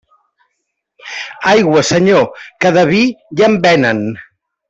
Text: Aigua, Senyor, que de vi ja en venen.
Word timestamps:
Aigua, 1.51 1.83
Senyor, 1.91 2.25
que 2.65 2.73
de 2.79 2.87
vi 2.93 3.05
ja 3.41 3.51
en 3.53 3.61
venen. 3.67 4.05